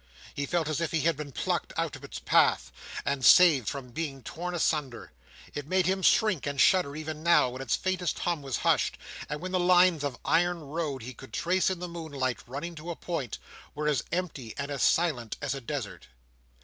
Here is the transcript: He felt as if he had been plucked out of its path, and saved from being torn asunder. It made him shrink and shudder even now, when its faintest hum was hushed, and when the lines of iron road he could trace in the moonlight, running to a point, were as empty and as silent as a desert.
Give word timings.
He 0.33 0.47
felt 0.47 0.67
as 0.67 0.81
if 0.81 0.89
he 0.91 1.01
had 1.01 1.15
been 1.15 1.31
plucked 1.31 1.73
out 1.77 1.95
of 1.95 2.03
its 2.03 2.17
path, 2.17 2.71
and 3.05 3.23
saved 3.23 3.69
from 3.69 3.91
being 3.91 4.23
torn 4.23 4.55
asunder. 4.55 5.11
It 5.53 5.67
made 5.67 5.85
him 5.85 6.01
shrink 6.01 6.47
and 6.47 6.59
shudder 6.59 6.95
even 6.95 7.21
now, 7.21 7.51
when 7.51 7.61
its 7.61 7.75
faintest 7.75 8.17
hum 8.17 8.41
was 8.41 8.57
hushed, 8.65 8.97
and 9.29 9.41
when 9.41 9.51
the 9.51 9.59
lines 9.59 10.03
of 10.03 10.17
iron 10.25 10.61
road 10.61 11.03
he 11.03 11.13
could 11.13 11.33
trace 11.33 11.69
in 11.69 11.77
the 11.77 11.87
moonlight, 11.87 12.39
running 12.47 12.73
to 12.77 12.89
a 12.89 12.95
point, 12.95 13.37
were 13.75 13.87
as 13.87 14.03
empty 14.11 14.55
and 14.57 14.71
as 14.71 14.81
silent 14.81 15.37
as 15.39 15.53
a 15.53 15.61
desert. 15.61 16.07